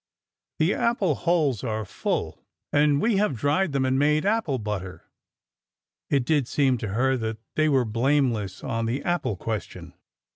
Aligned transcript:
The 0.57 0.73
apple 0.73 1.13
holes 1.13 1.63
are 1.63 1.85
full, 1.85 2.43
and 2.73 2.99
we 2.99 3.17
have 3.17 3.35
dried 3.35 3.71
them 3.71 3.85
and 3.85 3.99
made 3.99 4.25
apple 4.25 4.57
butter.'' 4.57 5.03
It 6.09 6.25
did 6.25 6.47
seem 6.47 6.79
to 6.79 6.87
her 6.95 7.15
that 7.17 7.37
they 7.53 7.69
were 7.69 7.85
blameless 7.85 8.63
on 8.63 8.87
the 8.87 9.03
apple 9.03 9.35
question. 9.35 9.93